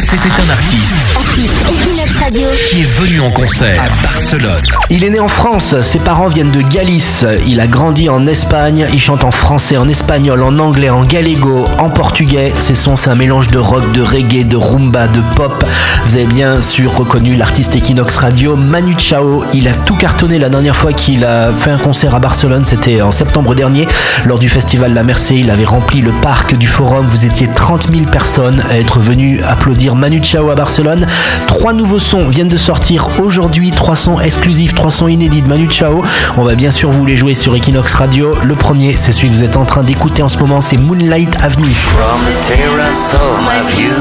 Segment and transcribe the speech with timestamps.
[0.00, 1.16] C'est un artiste.
[1.16, 2.48] Artiste Radio.
[2.70, 4.62] qui est venu en concert à Barcelone.
[4.90, 8.86] Il est né en France, ses parents viennent de Galice, il a grandi en Espagne,
[8.92, 12.52] il chante en français, en espagnol, en anglais, en galego, en portugais.
[12.58, 15.64] Ses sons, c'est un mélange de rock, de reggae, de rumba, de pop.
[16.06, 19.44] Vous avez bien sûr reconnu l'artiste Equinox Radio, Manu Chao.
[19.52, 23.02] Il a tout cartonné la dernière fois qu'il a fait un concert à Barcelone, c'était
[23.02, 23.86] en septembre dernier,
[24.26, 25.36] lors du festival La Mercé.
[25.36, 29.40] Il avait rempli le parc du Forum, vous étiez 30 000 personnes à être venues
[29.42, 31.06] applaudir Manu Chao à Barcelone.
[31.46, 35.70] Trois nouveaux sons viennent de sortir aujourd'hui, trois sons exclusifs, trois sons inédits de Manu
[35.70, 36.02] Chao.
[36.36, 38.36] On va bien sûr vous les jouer sur Equinox Radio.
[38.42, 41.34] Le premier, c'est celui que vous êtes en train d'écouter en ce moment, c'est Moonlight
[41.42, 41.66] Avenue.
[41.66, 43.94] From the terrace of my view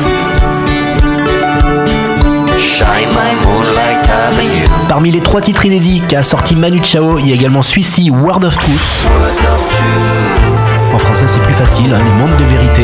[2.57, 7.31] Shine my moonlight avenue Parmi les trois titres inédits qu'a sorti Manu Chao, il y
[7.31, 9.05] a également celui-ci, Word of Truth.
[9.05, 12.83] Words of truth En français, c'est plus facile, hein, le monde de vérité.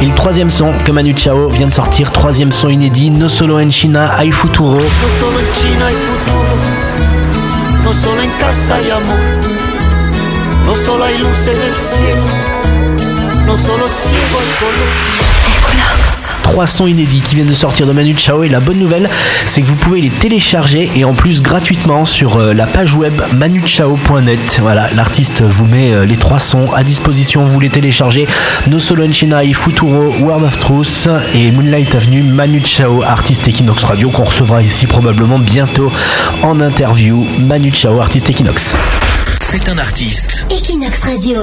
[0.00, 3.58] Et le troisième son que Manu Chao vient de sortir, troisième son inédit, No Solo
[3.58, 4.76] en China, Ai Futuro.
[4.76, 6.54] No solo en China hay futuro,
[7.84, 9.16] no solo en casa hay amor,
[10.66, 12.22] no solo hay luz en el cielo,
[13.46, 16.07] no solo ciego el color.
[16.58, 19.08] Trois sons inédits qui viennent de sortir de Manu Chao et la bonne nouvelle
[19.46, 23.14] c'est que vous pouvez les télécharger et en plus gratuitement sur euh, la page web
[23.32, 24.58] manuchao.net.
[24.60, 28.26] Voilà, l'artiste vous met euh, les trois sons à disposition, vous les téléchargez.
[28.66, 33.84] No Solo en China, Futuro, World of Truth et Moonlight Avenue, Manu Chao, artiste Equinox
[33.84, 35.92] Radio qu'on recevra ici probablement bientôt
[36.42, 37.24] en interview.
[37.38, 38.74] Manu Chao, artiste Equinox.
[39.40, 41.38] C'est un artiste Equinox Radio.